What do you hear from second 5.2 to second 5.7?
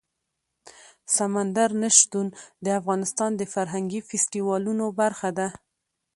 ده.